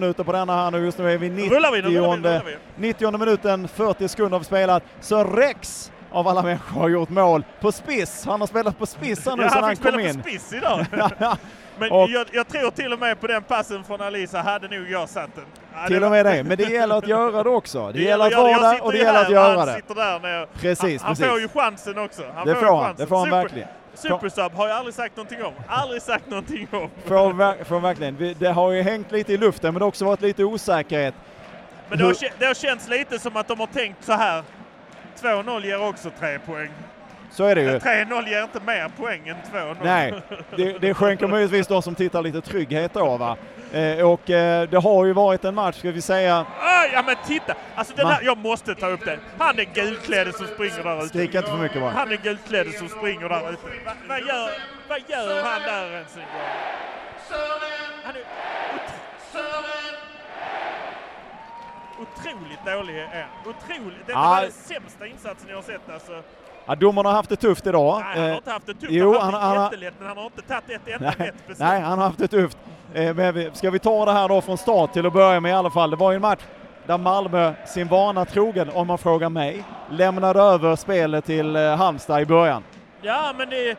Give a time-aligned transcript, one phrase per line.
[0.00, 0.84] minuter på denna här nu.
[0.84, 2.42] Just nu är vi 90, Rullar vi, rullar vi, rullar
[2.76, 2.88] vi.
[2.88, 4.82] 90 minuten, 40 sekunder har spelat.
[5.00, 8.24] Så Rex av alla människor har gjort mål på spiss.
[8.26, 10.22] Han har spelat på spiss nu Ja, sedan han han fick spela kom på in.
[10.22, 10.86] spiss idag.
[11.78, 14.90] Men Och- jag, jag tror till och med på den passen från Alisa hade nog
[14.90, 15.44] jag satt den.
[15.74, 16.44] Ja, Till och med det.
[16.44, 17.90] Men det gäller att göra det också.
[17.94, 20.46] Det, gäller att vara där och det gäller att göra han det.
[20.60, 21.26] Precis, han, han precis.
[21.30, 22.22] får ju chansen också.
[22.34, 23.68] Han Det får han, det får han verkligen.
[23.94, 25.52] Supersub har jag aldrig sagt någonting om.
[25.68, 26.88] Aldrig sagt någonting om.
[27.04, 28.34] Får, ver- får verkligen.
[28.38, 31.14] Det har ju hängt lite i luften men det har också varit lite osäkerhet.
[31.88, 34.42] Men det har, det har känts lite som att de har tänkt så här.
[35.20, 36.70] 2-0 ger också tre poäng.
[37.30, 37.78] Så är det ju.
[37.78, 39.76] 3-0 ger inte mer poäng än 2-0.
[39.82, 40.14] Nej,
[40.56, 43.36] det, det skänker möjligtvis de som tittar lite trygghet då va.
[43.72, 47.16] Eh, och eh, det har ju varit en match, ska vi säga, Ah, ja men
[47.26, 47.54] titta!
[47.74, 49.18] Alltså den här, jag måste ta upp det.
[49.38, 51.08] Han är gulklädd som springer där ute.
[51.08, 51.90] Skrik inte för mycket bara.
[51.90, 53.62] Han är gulklädd som springer där ute.
[53.84, 54.50] Va, vad, gör,
[54.88, 56.50] vad gör han där ens en gång?
[58.04, 58.22] Han är
[62.02, 63.26] otroligt dålig är.
[63.46, 64.06] Otroligt.
[64.06, 66.22] Det var den sämsta insatsen jag har sett alltså.
[66.66, 68.00] ja, domarna har haft det tufft idag.
[68.00, 68.86] Nej, han har Eh, inte haft det tufft.
[68.92, 71.26] jo, han han- har haft det jättelätt, men han har inte tagit ett enda Nej,
[71.28, 71.58] rätt beslut.
[71.58, 72.58] nej, han har haft det tufft.
[72.94, 75.54] Eh, men ska vi ta det här då från start till att börja med i
[75.54, 75.90] alla fall.
[75.90, 76.42] Det var ju en match
[76.86, 82.20] där Malmö, sin vana trogen, om man frågar mig, lämnade över spelet till eh, Halmstad
[82.20, 82.64] i början.
[83.02, 83.78] Ja, men det,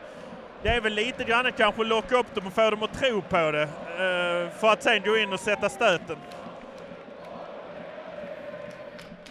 [0.62, 3.50] det är väl lite grann kanske locka upp dem och få dem att tro på
[3.50, 3.62] det.
[3.62, 6.16] Eh, för att sen gå in och sätta stöten.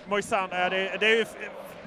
[0.05, 1.25] Moisan, ja, det, det är ju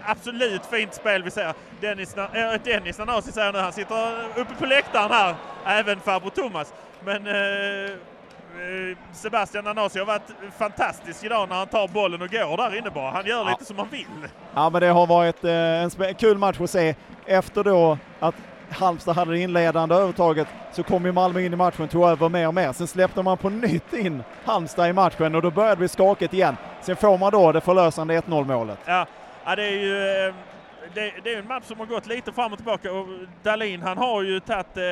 [0.05, 1.55] absolut fint spel vi ser.
[1.81, 5.35] Dennis, äh, Dennis Nanasi säger nu, han sitter uppe på läktaren här,
[5.67, 6.73] även farbror Thomas.
[7.05, 12.57] Men eh, eh, Sebastian Nanasi har varit fantastisk idag när han tar bollen och går
[12.57, 13.11] där inne bara.
[13.11, 13.49] Han gör Ja.
[13.51, 14.07] lite som han vill.
[14.55, 16.95] Ja, men det har varit eh, en kul match att se.
[17.27, 18.35] Efter då att
[18.71, 22.49] Halmstad hade det inledande övertaget så kom ju Malmö in i matchen, tog över mer
[22.49, 22.73] och mer.
[22.73, 26.35] Sen släppte man på nytt in Halmstad i matchen och då började det bli skakigt
[26.35, 26.57] igen.
[26.81, 28.79] Sen får man då det förlösande 1-0 målet.
[28.85, 29.07] Ja,
[29.45, 30.35] ja det är ju eh,
[30.95, 33.07] det, det är en match som har gått lite fram och tillbaka och
[33.43, 34.83] Dalin han har ju tagit eh,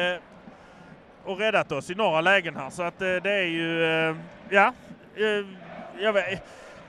[1.25, 4.17] och räddat oss i några lägen här så att eh, det är ju, eh,
[4.49, 4.73] ja,
[5.17, 5.47] eh,
[6.03, 6.43] jag vet,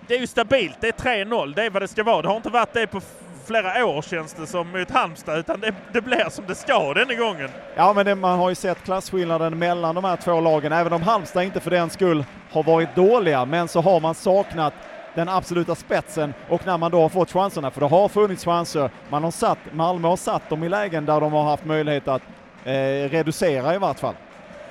[0.07, 0.77] det är ju stabilt.
[0.81, 2.21] Det är 3-0, det är vad det ska vara.
[2.21, 3.01] Det har inte varit det på
[3.45, 7.13] flera år känns det som mot Halmstad utan det, det blir som det ska denna
[7.13, 7.49] gången.
[7.75, 11.01] Ja, men det, man har ju sett klasskillnaden mellan de här två lagen, även om
[11.01, 14.73] Halmstad inte för den skull har varit dåliga, men så har man saknat
[15.15, 18.89] den absoluta spetsen och när man då har fått chanserna, för det har funnits chanser,
[19.09, 22.21] man har satt, Malmö har satt dem i lägen där de har haft möjlighet att
[22.65, 24.15] eh, reducera i vart fall.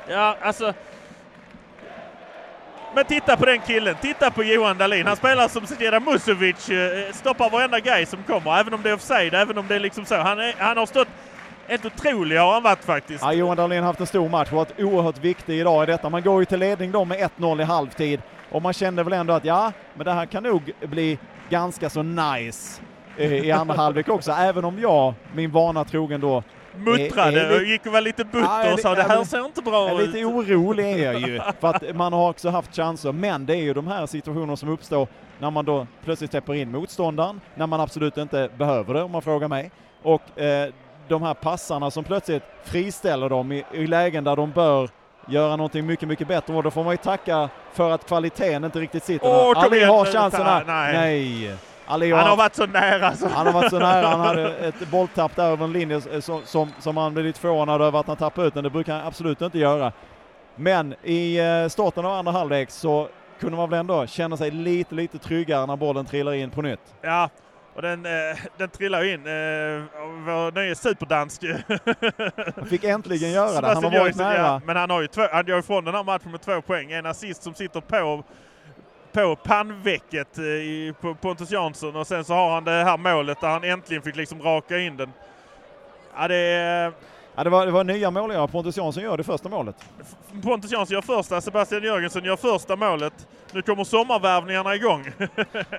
[0.08, 0.72] Ja, alltså.
[2.94, 3.94] Men titta på den killen.
[4.00, 5.06] Titta på Johan Dahlin.
[5.06, 6.69] Han spelar som Zlatan Musovic.
[6.70, 8.60] eh, Stoppar varenda grej som kommer.
[8.60, 9.34] Även om det är offside.
[9.34, 10.14] Även om det är liksom så.
[10.16, 11.08] Han, är, han har stått...
[11.69, 13.22] Helt otrolig har han varit faktiskt.
[13.22, 16.08] Ja, Johan Dahlin har haft en stor match och varit oerhört viktig idag i detta.
[16.08, 19.34] Man går ju till ledning då med 1-0 i halvtid och man kände väl ändå
[19.34, 21.19] att ja, men det här kan nog bli
[21.50, 22.82] ganska så nice
[23.16, 26.42] eh, i andra halvlek också, även om jag, min vana trogen då,
[26.76, 29.44] Muttrade är- är och gick och var lite butter Ja, och sa det här ser
[29.46, 30.06] inte bra ut.
[30.08, 31.40] lite orolig är jag ju.
[31.60, 34.68] För att man har också haft chanser, men det är ju de här situationerna som
[34.68, 39.10] uppstår när man då plötsligt täpper in motståndaren, när man absolut inte behöver det om
[39.10, 39.70] man frågar mig.
[40.02, 40.68] Och eh,
[41.08, 44.88] de här passarna som plötsligt friställer dem i, i lägen där de bör
[45.28, 46.54] göra någonting mycket, mycket bättre.
[46.54, 49.84] Och då får man ju tacka för att kvaliteten inte riktigt sitter Åh, kom Ali
[49.84, 50.64] har chansen här.
[50.66, 50.92] nej.
[50.94, 51.54] Nej.
[51.87, 53.28] Ali Han har varit så nära så.
[53.28, 56.72] han har varit så nära, han hade ett bolltapp där över en linje som, som,
[56.78, 58.65] som han blev lite förvånad över att han tappade ut den.
[58.65, 59.93] Det brukar han absolut inte göra.
[60.56, 63.09] Men i eh, starten av andra halvlek så
[63.41, 66.94] kunde man väl ändå känna sig lite, lite tryggare när bollen trillar in på nytt.
[67.03, 67.31] Ja,
[67.75, 69.26] och den, eh, den trillar in.
[69.26, 69.82] Eh,
[70.26, 71.43] vår nya superdansk.
[72.56, 73.66] Han fick äntligen göra det.
[73.66, 74.37] Han har varit nära.
[74.37, 76.93] Ja, men han har ju två, han gör ifrån den här matchen med två poäng.
[76.93, 78.25] En assist som sitter på,
[79.12, 83.40] på pannvecket eh, i, på Pontus Jansson och sen så har han det här målet
[83.40, 85.12] där han äntligen fick liksom raka in den.
[86.16, 86.92] Ja, det
[87.34, 88.48] Ja, det, var, det var nya målgörare.
[88.48, 89.76] Pontus Jansson gör det första målet.
[90.42, 93.28] Pontus Jansson gör första, Sebastian Jörgensen gör första målet.
[93.52, 95.04] Nu kommer sommarvärvningarna igång.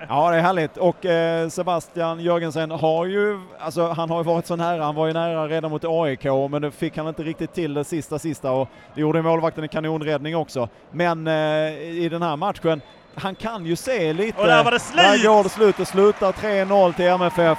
[0.10, 0.78] Ja, det är härligt.
[0.78, 4.84] Och eh, Sebastian Jörgensen har ju, alltså han har ju varit så nära.
[4.84, 7.84] Han var ju nära redan mot AIK, men det fick han inte riktigt till det
[7.84, 10.70] sista, sista och det gjorde målvakten en kanonräddning också.
[10.92, 11.34] Men eh,
[11.80, 12.82] i den här matchen,
[13.16, 14.42] han kan ju se lite.
[14.42, 14.98] Och där var det slut!
[15.04, 15.78] Där går det slut.
[15.78, 17.58] Det slutar 3-0 till MFF.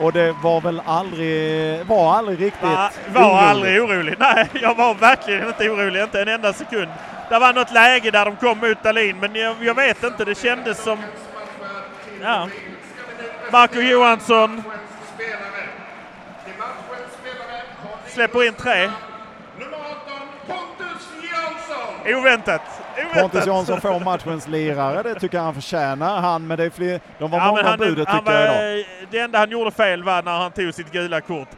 [0.00, 3.42] Och det var väl aldrig, var aldrig riktigt Va, var oroligt.
[3.42, 4.14] aldrig orolig.
[4.18, 6.02] Nej, jag var verkligen inte orolig.
[6.02, 6.88] Inte en enda sekund.
[7.28, 10.24] Det var något läge där de kom mot Dahlin, men jag, jag vet inte.
[10.24, 10.98] Det kändes som...
[12.22, 12.48] Ja.
[13.52, 14.62] Marco Johansson
[18.06, 18.90] släpper in tre.
[19.58, 22.14] Nummer 18, Pontus Jansson.
[22.16, 22.62] Oväntat.
[23.20, 26.20] Pontus Jansson får matchens lirare, det tycker jag han förtjänar.
[26.20, 28.76] Han, men det är fler, de var Ja, många han, budet han tycker jag idag.
[28.76, 31.48] var, det enda han gjorde fel var när han tog sitt gula kort.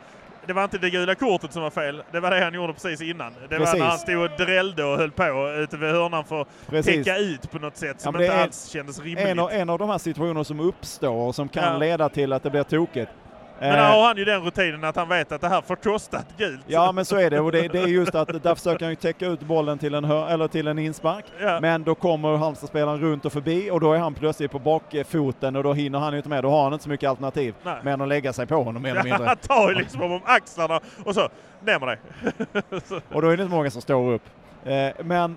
[0.46, 3.00] Det var inte det gula kortet som var fel, det var det han gjorde precis
[3.02, 3.32] innan.
[3.48, 3.80] Det var Precis.
[3.80, 6.48] när han stod och drällde och höll på ute vid hörnan för att
[6.84, 9.26] peka ut på något sätt som det inte alls kändes rimligt.
[9.26, 11.78] En av, en av de här situationerna som uppstår och som kan Ja.
[11.78, 13.10] leda till att det blir tokigt.
[13.60, 15.76] Men Eh, där har han ju den rutinen att han vet att det här får
[15.76, 16.64] kosta ett gult.
[16.66, 18.96] Ja men så är det och det, det är just att där försöker han ju
[18.96, 21.24] täcka ut bollen till en, hör, eller till en inspark.
[21.40, 21.60] Ja.
[21.60, 25.62] Men då kommer Halmstad-spelaren runt och förbi och då är han plötsligt på bakfoten och
[25.62, 26.44] då hinner han ju inte med.
[26.44, 27.76] Då har han inte så mycket alternativ Nej.
[27.82, 29.24] men att lägga sig på honom mer eller mindre.
[29.26, 31.28] Han tar ju liksom om axlarna och så
[31.60, 31.98] ner med dig.
[33.12, 34.22] Och då är det inte många som står upp.
[34.64, 35.36] Eh, men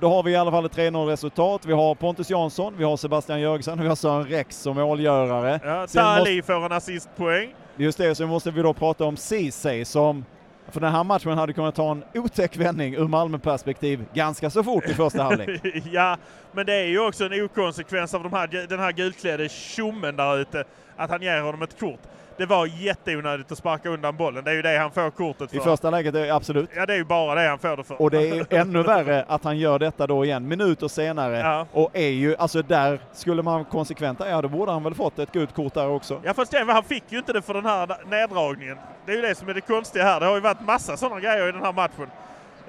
[0.00, 1.66] då har vi i alla fall ett 3-0 resultat.
[1.66, 5.50] Vi har Pontus Jansson, vi har Sebastian Jörgensen och vi har Sören Rex som målgörare.
[5.64, 7.54] Ja, Sen måste- Tali får en assistpoäng.
[7.76, 10.24] Just det, så måste vi då prata om Ceesay som
[10.68, 14.84] för den här matchen hade kunnat ta en otäck vändning ur Malmö-perspektiv ganska så fort
[14.88, 15.60] i första halvlek.
[15.92, 16.16] ja,
[16.52, 20.38] men det är ju också en okonsekvens av de här, den här gulklädde tjommen där
[20.38, 20.64] ute,
[20.96, 22.00] att han ger honom ett kort.
[22.36, 24.44] Det var jätteonödigt att sparka undan bollen.
[24.44, 25.56] Det är ju det han får kortet för.
[25.56, 26.70] I första läget, är absolut.
[26.76, 28.02] Ja, det är ju bara det han får det för.
[28.02, 31.38] Och det är ännu värre att han gör detta då igen, minuter senare.
[31.38, 31.66] Ja.
[31.72, 35.32] Och är ju, alltså där skulle man konsekvent, ja då borde han väl fått ett
[35.32, 36.20] gult kort där också.
[36.24, 38.76] Ja fast det, han fick ju inte det för den här neddragningen.
[39.06, 40.20] Det är ju det som är det konstiga här.
[40.20, 42.06] Det har ju varit massa sådana grejer i den här matchen.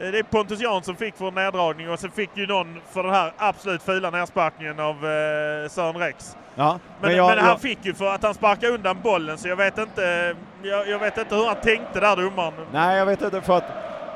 [0.01, 3.03] Eh, Det är Pontus Jansson fick för en neddragning och sen fick ju någon för
[3.03, 6.36] den här absolut fula nersparkningen av eh, Sören Rex.
[6.56, 9.48] Ja, Men, jag- men han jag- fick ju för att han sparkade undan bollen så
[9.48, 12.53] jag vet inte, jag, jag vet inte hur han tänkte där domaren.
[12.74, 13.63] Nej, jag vet inte för att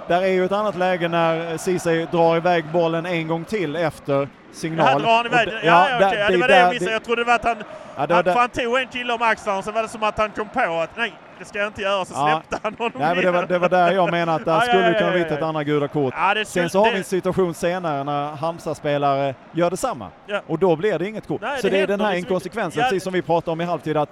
[0.07, 4.29] där är ju ett annat läge när Ceesay drar iväg bollen en gång till efter
[4.53, 4.87] signal.
[4.87, 5.65] Här drar han iväg Och den.
[5.65, 6.91] Ja, ja, okej, ja, det var det jag missade.
[6.91, 7.63] Jag trodde det var att han,
[7.97, 10.17] Ja, det han, för han tog en kille om axlarna så var det som att
[10.17, 12.05] han kom på att nej, det ska jag inte göra.
[12.05, 12.41] Så Ja.
[12.49, 14.61] släppte han honom Nej, men det, var, det var där jag menar att där ja,
[14.61, 16.13] skulle ja, kunna blivit ett andra gula kort.
[16.13, 20.09] Skulle- Sen så har det- vi en situation senare när Halmstad-spelare gör detsamma.
[20.27, 20.41] Ja.
[20.47, 21.41] Och då blir det inget kort.
[21.41, 22.85] Nej, så det det, är den här liksom inkonsekvensen, Ja.
[22.89, 24.09] precis som vi pratade om i halvtid, att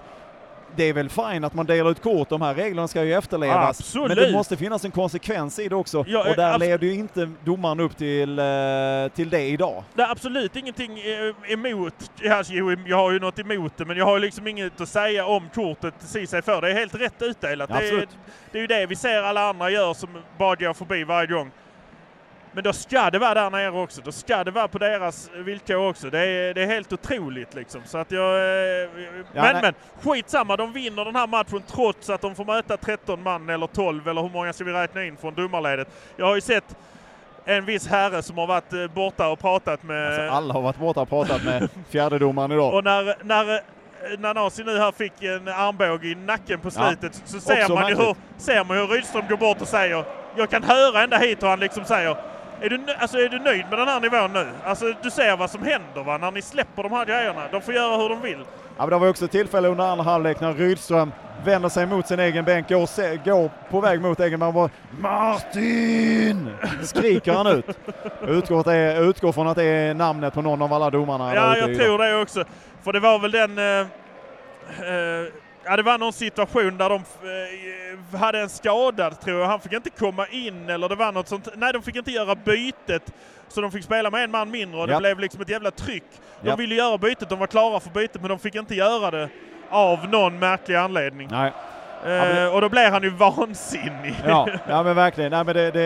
[0.76, 3.80] det är väl fint att man delar ut kort, de här reglerna ska ju efterlevas.
[3.80, 4.08] Absolut.
[4.08, 6.06] Men det måste finnas en konsekvens i det också.
[6.08, 8.46] Ja, och där leder ju inte domaren upp till, eh,
[9.16, 9.84] till det idag.
[9.94, 11.94] Det är absolut ingenting eh, emot,
[12.32, 14.90] alltså, jo, jag har ju något emot det, men jag har ju liksom inget att
[14.90, 16.62] säga om kortet Ceesay för.
[16.62, 17.70] Det är helt rätt utdelat.
[17.70, 18.08] Det är,
[18.52, 21.52] det är ju det vi ser alla andra gör som bara går förbi varje gång.
[22.54, 24.02] Men då ska det vara där nere också.
[24.02, 26.10] Då ska det vara på deras villkor också.
[26.10, 27.82] Det är, det är helt otroligt liksom.
[27.86, 28.36] Så att jag...
[28.36, 28.90] eh,
[29.34, 29.56] men nej.
[29.62, 29.74] men,
[30.04, 30.58] skitsamma.
[30.58, 34.22] De vinner den här matchen trots att de får möta 13 man eller 12 eller
[34.22, 35.88] hur många ska vi räkna in från domarledet.
[36.18, 36.76] Jag har ju sett
[37.46, 40.08] en viss herre som har varit eh, borta och pratat med...
[40.08, 42.74] Alltså, alla har varit borta och pratat med fjärdedomaren idag.
[42.74, 43.62] Och när, när,
[44.18, 46.88] när Nasi nu här fick en armbåge i nacken på Ja.
[46.88, 50.06] slutet så ser man, ju hur, ser man hur Rydström går bort och säger
[50.38, 52.18] Jag kan höra ända hit och han liksom säger
[52.62, 54.48] är du, alltså, är du nöjd med den här nivån nu?
[54.66, 57.42] Alltså du ser vad som händer va, när ni släpper de här grejerna.
[57.52, 58.40] De får göra hur de vill.
[58.78, 61.12] Ja, men det var också ett tillfälle under andra halvlek när Rydström
[61.46, 64.70] vänder sig mot sin egen bänk, går, se, går på väg mot egen och bara
[65.00, 66.50] Martin!
[66.84, 67.66] Skriker han ut.
[68.28, 71.36] Utgår, det utgår från att det är namnet på någon av alla domarna.
[71.36, 72.44] Ja, jag tror det också.
[72.84, 73.58] För det var väl den...
[73.58, 73.88] eh,
[74.80, 76.96] eh, ja, det var någon situation där de
[78.14, 79.48] eh, hade en skadad, tror jag.
[79.48, 81.48] Han fick inte komma in eller det var något sånt.
[81.56, 83.14] Nej, de fick inte göra bytet.
[83.48, 85.00] Så de fick spela med en man mindre och det Ja.
[85.00, 86.04] blev liksom ett jävla tryck.
[86.42, 86.56] De Ja.
[86.56, 89.30] ville göra bytet, de var klara för bytet, men de fick inte göra det
[89.70, 91.28] av någon märklig anledning.
[91.32, 91.52] Nej.
[92.04, 94.16] Eh, men det- Och då blev han ju vansinnig.
[94.28, 95.32] Ja, ja men verkligen.
[95.32, 95.84] Nej, men det, det,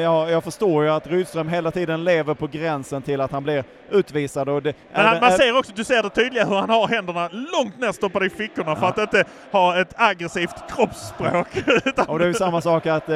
[0.00, 3.64] ja, jag förstår ju att Rydström hela tiden lever på gränsen till att han blir
[3.90, 4.48] utvisad.
[4.48, 7.28] Och det, Men han, man ser också, du ser det tydliga hur han har händerna
[7.32, 8.88] långt nerstoppade i fickorna för Ja.
[8.88, 11.48] att inte ha ett aggressivt kroppsspråk.
[12.08, 13.08] Och det är ju samma sak att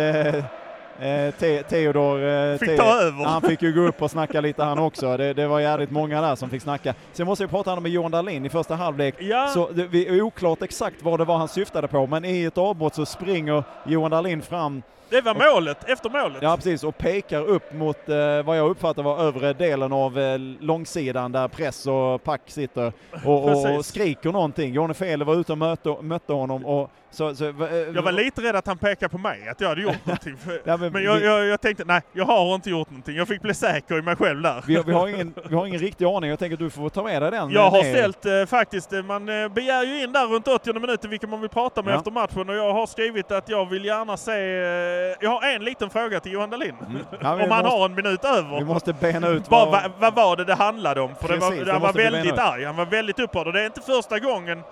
[1.02, 2.25] eh, Te, Theodor...
[2.25, 3.25] Eh, Fick ta över.
[3.25, 5.16] Han fick ju gå upp och snacka lite han också.
[5.16, 6.94] Det, det var jävligt många där som fick snacka.
[7.12, 9.14] Sen måste jag prata med Johan Dahlin i första halvlek.
[9.18, 9.49] Ja.
[9.49, 12.59] Så det vi är oklart exakt vad det var han syftade på, men i ett
[12.59, 16.42] avbrott så springer Johan Dahlin fram, Det var målet, efter målet.
[16.42, 20.38] ja precis, och pekar upp mot eh, vad jag uppfattar var övre delen av eh,
[20.61, 22.92] långsidan där press och pack sitter
[23.25, 24.73] och, och, och skriker någonting.
[24.75, 27.35] Jonne Fehle var ute och mötte, mötte honom och så...
[27.35, 27.54] så eh,
[27.95, 30.37] Jag var lite rädd att han pekade på mig, att jag hade gjort någonting.
[30.64, 33.16] Ja, men men jag, vi- jag, jag tänkte, nej, jag har inte gjort någonting.
[33.16, 34.62] Jag fick bli säker i mig själv där.
[34.66, 37.02] Vi, vi, har ingen, vi har ingen riktig aning, jag tänker att du får ta
[37.02, 37.50] med dig den.
[37.50, 37.95] Jag har ner.
[37.95, 41.40] ställt eh, faktiskt, eh, man eh, begär ju in där runt 80 minuter vilka man
[41.40, 41.99] vill prata med Ja.
[41.99, 45.64] efter matchen och jag har skrivit att jag vill gärna se, eh, jag har en
[45.64, 46.75] liten fråga till Johan Dahlin.
[46.87, 47.02] Mm.
[47.21, 48.59] Ja, Om han måste- har en minut över.
[48.59, 49.83] Vi måste bena ut Bara, vad...
[49.83, 51.14] vad, vad var det det handlade om?
[51.21, 53.47] För det Precis, var, det han var måste vi väldigt arg, han var väldigt upprörd
[53.47, 54.62] och det är inte första gången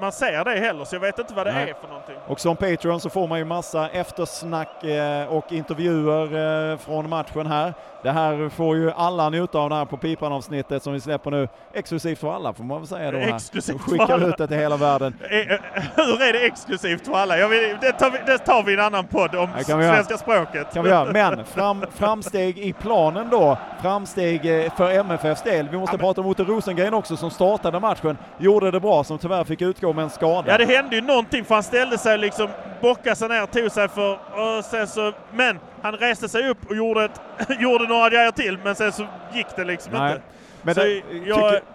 [0.00, 1.70] man ser det heller, så jag vet inte vad det Nej.
[1.70, 2.16] är för någonting.
[2.26, 7.46] Och som Patreon så får man ju massa eftersnack eh, och intervjuer eh, från matchen
[7.46, 7.74] här.
[8.02, 11.48] Det här får ju alla njuta av det här på Pipan-avsnittet som vi släpper nu.
[11.72, 13.18] Exklusivt för alla får man väl säga då.
[13.18, 13.34] Här.
[13.36, 14.26] Exklusivt för Skickar alla.
[14.26, 15.14] ut det till hela världen.
[15.30, 15.58] Eh,
[15.96, 17.48] Hur är det exklusivt för alla?
[17.48, 20.66] Vill, det, tar vi, det tar vi i en annan podd om svenska språket.
[20.74, 21.12] kan vi göra.
[21.12, 23.58] Men fram, framsteg i planen då.
[23.82, 25.68] Framsteg för MFFs del.
[25.68, 28.18] Vi måste Ja, prata om Otto Rosengren också som startade matchen.
[28.38, 30.52] Gjorde det bra som tyvärr fick utgå med en skada.
[30.52, 32.48] Ja, det hände ju någonting för han ställde sig liksom,
[32.80, 36.76] bockade sig ner, tog sig för och sen så, men han reste sig upp och
[36.76, 37.20] gjorde, ett,
[37.60, 40.12] gjorde några grejer till, men sen så gick det liksom Nej.
[40.12, 40.22] inte.
[40.62, 41.73] Men så det, jag, tycker,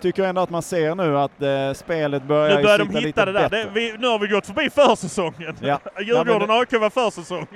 [0.00, 3.32] tycker ändå att man ser nu att eh, spelet börjar nu börjar de hitta det
[3.32, 3.48] där.
[3.48, 5.56] Det, vi, nu har vi gått förbi försäsongen.
[5.60, 5.78] Ja.
[6.00, 7.46] Djurgården Ja, AIK var försäsong.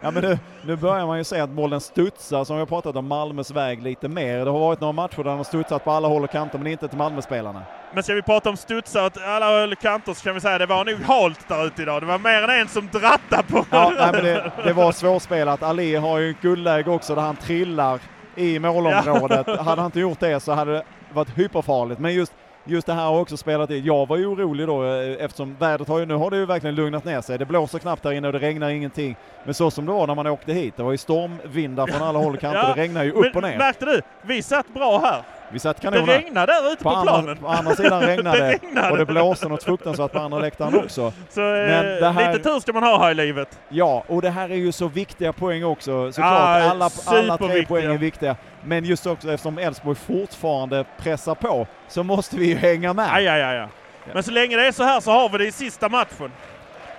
[0.00, 2.96] Ja, men nu, nu börjar man ju se att bollen studsar, som vi har pratat
[2.96, 4.44] om, Malmös väg lite mer.
[4.44, 6.66] Det har varit några matcher där den har studsat på alla håll och kanter, men
[6.66, 7.62] inte till Malmöspelarna.
[7.94, 10.54] Men ska vi prata om studsar åt alla håll och kanter så kan vi säga
[10.54, 12.02] att det var nog halt där ute idag.
[12.02, 15.62] Det var mer än en som drattade på Ja, nej, men det, det var svårspelat.
[15.62, 18.00] Ali har ju ett guldläge också där han trillar
[18.36, 19.46] i målområdet.
[19.46, 20.82] Hade han inte gjort det så hade det
[21.14, 22.00] varit hyperfarligt.
[22.00, 22.32] Men just,
[22.64, 23.78] just det här har också spelat i.
[23.80, 26.74] Jag var ju orolig då eh, eftersom vädret har ju, nu har det ju verkligen
[26.76, 27.38] lugnat ner sig.
[27.38, 29.16] Det blåser knappt där inne och det regnar ingenting.
[29.44, 32.18] Men så som det var när man åkte hit, det var ju stormvindar från alla
[32.18, 32.58] håll och kanter.
[32.68, 33.58] Ja, Det regnar ju upp Men och ner.
[33.58, 34.00] märkte du?
[34.22, 35.22] Vi satt bra här.
[35.52, 36.18] Vi satt Det kanon här.
[36.18, 37.36] regnade där ute På på, andra, planen.
[37.36, 38.90] på andra sidan regnade Det det regnade.
[38.90, 41.12] och det blåste något fruktansvärt på andra läktaren också.
[41.30, 43.58] Så Men eh, det här- lite tur ska man ha här i livet.
[43.68, 46.12] Ja, och det här är ju så viktiga poäng också.
[46.12, 48.36] Såklart, Ja, alla, alla tre poäng är viktiga.
[48.64, 53.14] Men just också eftersom Elfsborg fortfarande pressar på så måste vi ju hänga med.
[53.14, 53.68] Aj, aj, aj.
[54.12, 56.30] Men så länge det är så här så har vi det i sista matchen.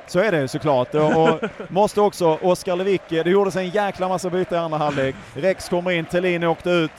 [0.08, 0.96] Så är det ju såklart.
[0.96, 5.16] Och, och måste också Oskar Lewicki, det gjordes en jäkla massa byten i andra halvlek.
[5.36, 6.92] Rex kommer in, Thelin åkte ut.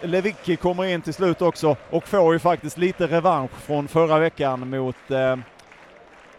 [0.00, 4.70] Lewicki kommer in till slut också och får ju faktiskt lite revansch från förra veckan
[4.70, 5.36] mot eh,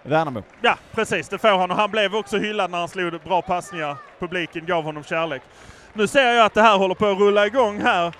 [0.04, 0.44] Värnamo.
[0.62, 1.30] Ja, precis.
[1.30, 3.98] Det får han och han blev också hyllad när han slog bra passningar.
[4.20, 5.42] Publiken gav honom kärlek.
[5.98, 8.14] Nu ser jag att det här håller på att rulla igång här.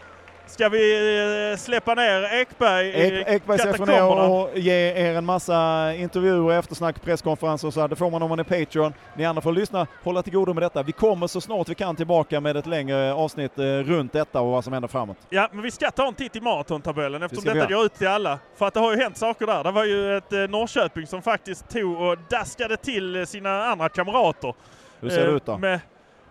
[0.48, 5.26] Ska vi eh, släppa ner Ekberg i Ek, Ekberg släpper ner och ger er en
[5.26, 7.88] massa intervjuer, eftersnack, presskonferenser och så här.
[7.88, 8.94] Det får man om man är Patreon.
[9.16, 10.84] Ni andra får lyssna, hålla till godo med detta.
[10.84, 14.52] Vi kommer så snart vi kan tillbaka med ett längre avsnitt eh, runt detta och
[14.52, 15.18] vad som händer framåt.
[15.30, 18.08] Ja, men vi ska ta en titt i maratontabellen eftersom vi detta går ut till
[18.08, 18.40] alla.
[18.56, 19.64] För att det har ju hänt saker där.
[19.64, 24.54] Det var ju ett eh, Norrköping som faktiskt tog och daskade till sina andra kamrater.
[25.00, 25.58] Hur ser det ut då?
[25.58, 25.80] Med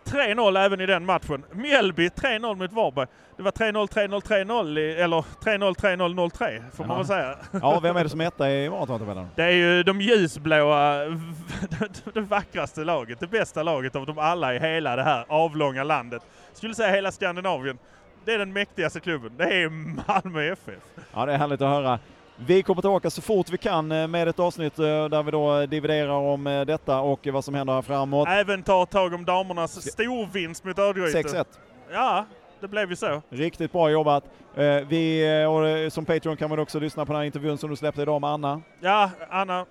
[0.06, 1.44] 3-0 även i den matchen.
[1.52, 3.06] Mjällby 3-0 mot Varberg.
[3.36, 7.36] Det var 3-0, 3-0, 3-0, i- eller 3-0, 3-0, 0-3 får man väl säga.
[7.62, 9.26] Ja, vem är det som är etta i maratontabellen?
[9.34, 10.98] Det är ju de ljusblåa,
[12.14, 16.22] det vackraste laget, det bästa laget av dem alla i hela det här avlånga landet.
[16.52, 17.78] Skulle säga hela Skandinavien.
[18.24, 19.32] Det är den mäktigaste klubben.
[19.36, 19.68] Det är
[20.08, 20.82] Malmö FF.
[21.14, 21.98] Ja, det är härligt att höra.
[22.38, 25.66] Vi kommer tillbaka så fort vi kan eh, med ett avsnitt eh, där vi då
[25.66, 28.28] dividerar om eh, detta och vad som händer här framåt.
[28.28, 31.22] Även tar tag om damernas storvinst mot Örgryte.
[31.22, 31.44] 6-1.
[31.92, 32.24] Ja,
[32.60, 33.22] det blev ju så.
[33.28, 34.24] Riktigt bra jobbat.
[34.56, 37.58] Eh, Vi, eh, och eh, som Patreon kan man också lyssna på den här intervjun
[37.58, 39.66] som du släppte idag med Anna Ja, Anna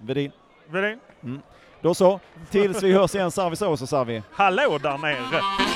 [0.00, 0.32] Vedin.
[0.68, 0.98] Vedin.
[1.80, 4.22] Då så, tills vi hörs igen, Sarvi så, så Sarvi.
[4.32, 5.73] Hallå där nere!